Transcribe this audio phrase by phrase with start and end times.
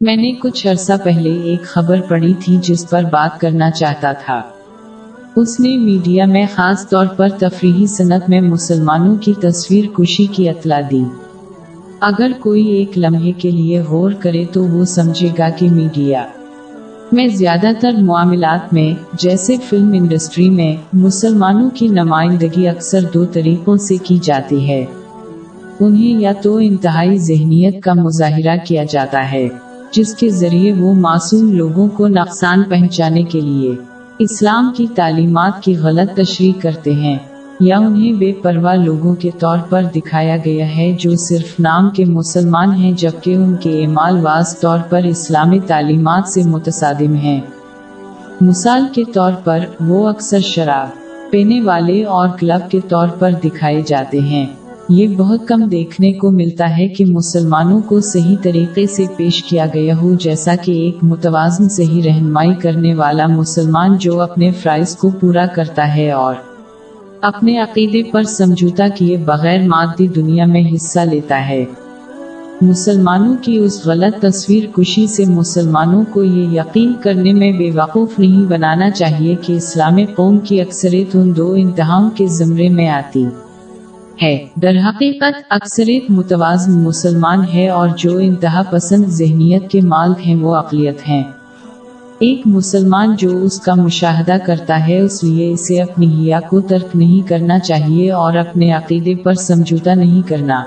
[0.00, 4.42] میں نے کچھ عرصہ پہلے ایک خبر پڑھی تھی جس پر بات کرنا چاہتا تھا۔
[5.36, 10.48] اس نے میڈیا میں خاص طور پر تفریحی صنعت میں مسلمانوں کی تصویر کشی کی
[10.48, 11.04] اطلاع دی۔
[12.00, 16.26] اگر کوئی ایک لمحے کے لیے غور کرے تو وہ سمجھے گا کہ میڈیا
[17.12, 23.76] میں زیادہ تر معاملات میں، جیسے فلم انڈسٹری میں، مسلمانوں کی نمائندگی اکثر دو طریقوں
[23.76, 24.84] سے کی جاتی ہے۔
[25.80, 29.48] انہیں یا تو انتہائی ذہنیت کا مظاہرہ کیا جاتا ہے۔
[29.94, 33.74] جس کے ذریعے وہ معصوم لوگوں کو نقصان پہنچانے کے لیے
[34.18, 37.18] اسلام کی تعلیمات کی غلط تشریح کرتے ہیں،
[37.60, 42.04] یا انہیں بے پرواہ لوگوں کے طور پر دکھایا گیا ہے جو صرف نام کے
[42.04, 47.40] مسلمان ہیں جبکہ ان کے اعمال واضح طور پر اسلامی تعلیمات سے متصادم ہیں۔
[48.40, 50.88] مثال کے طور پر وہ اکثر شراب
[51.30, 54.46] پینے والے اور کلب کے طور پر دکھائے جاتے ہیں۔
[54.88, 59.66] یہ بہت کم دیکھنے کو ملتا ہے کہ مسلمانوں کو صحیح طریقے سے پیش کیا
[59.74, 65.10] گیا ہو، جیسا کہ ایک متوازن صحیح رہنمائی کرنے والا مسلمان جو اپنے فرائض کو
[65.10, 66.34] پورا کرتا ہے اور
[67.20, 71.64] اپنے عقیدے پر سمجھوتا کیے بغیر مادی دنیا میں حصہ لیتا ہے۔
[72.62, 78.18] مسلمانوں کی اس غلط تصویر کشی سے مسلمانوں کو یہ یقین کرنے میں بے وقوف
[78.18, 83.24] نہیں بنانا چاہیے کہ اسلامی قوم کی اکثریت ان دو انتہاؤں کے زمرے میں آتی۔
[84.22, 90.34] ہے۔ در حقیقت اکثریت متوازن مسلمان ہے اور جو انتہا پسند ذہنیت کے مالک ہیں
[90.34, 91.24] وہ اقلیت ہیں۔
[92.18, 96.96] ایک مسلمان جو اس کا مشاہدہ کرتا ہے اس لیے اسے اپنی ہیا کو ترک
[96.96, 100.64] نہیں کرنا چاہیے اور اپنے عقیدے پر سمجھوتا نہیں کرنا۔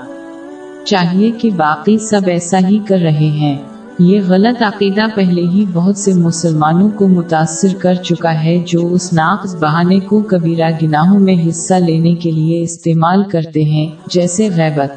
[0.84, 3.58] چاہیے کہ باقی سب ایسا ہی کر رہے ہیں۔
[3.98, 9.12] یہ غلط عقیدہ پہلے ہی بہت سے مسلمانوں کو متاثر کر چکا ہے جو اس
[9.12, 14.92] ناقص بہانے کو کبیرہ گناہوں میں حصہ لینے کے لیے استعمال کرتے ہیں، جیسے غیبت۔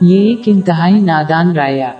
[0.00, 1.90] یہ ایک انتہائی نادان رایا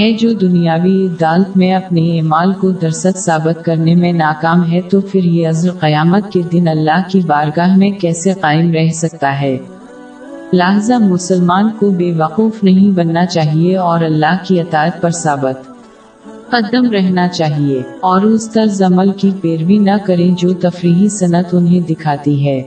[0.00, 5.00] ہے جو دنیاوی عدالت میں اپنے اعمال کو درست ثابت کرنے میں ناکام ہے تو
[5.00, 9.58] پھر یہ عزر قیامت کے دن اللہ کی بارگاہ میں کیسے قائم رہ سکتا ہے؟
[10.56, 15.66] لہذا مسلمان کو بے وقوف نہیں بننا چاہیے اور اللہ کی اطاعت پر ثابت
[16.50, 21.80] قدم رہنا چاہیے اور اس طرز عمل کی پیروی نہ کریں جو تفریحی صنعت انہیں
[21.80, 22.62] دکھاتی ہے۔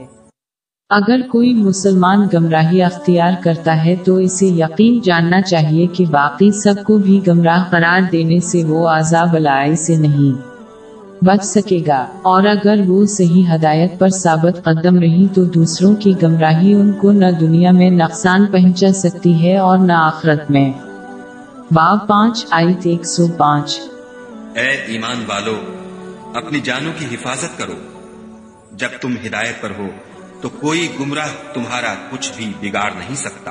[0.90, 6.74] اگر کوئی مسلمان گمراہی اختیار کرتا ہے تو اسے یقین جاننا چاہیے کہ باقی سب
[6.84, 10.49] کو بھی گمراہ قرار دینے سے وہ عذاب لائے سے نہیں۔
[11.22, 16.14] بچ سکے گا۔ اور اگر وہ صحیح ہدایت پر ثابت قدم رہی تو دوسروں کی
[16.22, 20.72] گمراہی ان کو نہ دنیا میں نقصان پہنچا سکتی ہے اور نہ آخرت میں۔
[21.70, 23.80] باب پانچ آئیت ایک سو پانچ۔
[24.54, 25.56] اے ایمان والو،
[26.34, 27.74] اپنی جانوں کی حفاظت کرو۔
[28.72, 29.86] جب تم ہدایت پر ہو
[30.40, 33.50] تو کوئی گمراہ تمہارا کچھ بھی بگاڑ نہیں سکتا۔